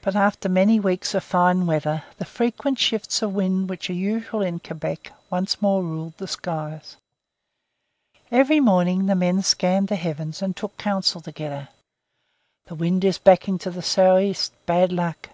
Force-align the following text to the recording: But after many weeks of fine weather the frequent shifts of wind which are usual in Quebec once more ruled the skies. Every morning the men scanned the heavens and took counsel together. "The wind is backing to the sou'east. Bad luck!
But 0.00 0.14
after 0.14 0.48
many 0.48 0.78
weeks 0.78 1.12
of 1.12 1.24
fine 1.24 1.66
weather 1.66 2.04
the 2.18 2.24
frequent 2.24 2.78
shifts 2.78 3.20
of 3.20 3.32
wind 3.34 3.68
which 3.68 3.90
are 3.90 3.92
usual 3.92 4.42
in 4.42 4.60
Quebec 4.60 5.10
once 5.28 5.60
more 5.60 5.82
ruled 5.82 6.16
the 6.18 6.28
skies. 6.28 6.98
Every 8.30 8.60
morning 8.60 9.06
the 9.06 9.16
men 9.16 9.42
scanned 9.42 9.88
the 9.88 9.96
heavens 9.96 10.40
and 10.40 10.54
took 10.56 10.76
counsel 10.78 11.20
together. 11.20 11.70
"The 12.66 12.76
wind 12.76 13.04
is 13.04 13.18
backing 13.18 13.58
to 13.58 13.72
the 13.72 13.82
sou'east. 13.82 14.52
Bad 14.66 14.92
luck! 14.92 15.30